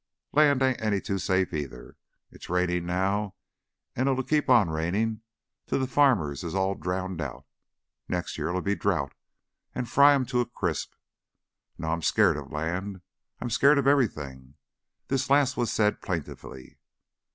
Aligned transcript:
"Land 0.31 0.63
ain't 0.63 0.81
any 0.81 0.99
too 0.99 1.19
safe, 1.19 1.53
either. 1.53 1.95
It's 2.31 2.49
rainin' 2.49 2.87
now, 2.87 3.35
an' 3.95 4.07
it 4.07 4.11
'll 4.13 4.23
keep 4.23 4.49
on 4.49 4.71
rainin' 4.71 5.21
till 5.67 5.77
the 5.77 5.85
farmers 5.85 6.43
is 6.43 6.55
all 6.55 6.73
drowned 6.73 7.21
out. 7.21 7.45
Next 8.09 8.35
year 8.35 8.49
it'll 8.49 8.61
be 8.63 8.73
droughty 8.73 9.13
an' 9.75 9.85
fry 9.85 10.15
'em 10.15 10.25
to 10.25 10.39
a 10.41 10.47
crisp. 10.47 10.95
No, 11.77 11.89
I'm 11.91 12.01
skeered 12.01 12.37
of 12.37 12.51
land. 12.51 13.01
I'm 13.41 13.51
skeered 13.51 13.77
of 13.77 13.85
everything!" 13.85 14.55
This 15.07 15.29
last 15.29 15.55
was 15.55 15.71
said 15.71 16.01
plaintively. 16.01 16.79